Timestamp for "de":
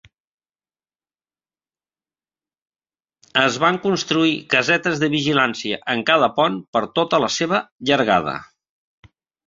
5.05-5.13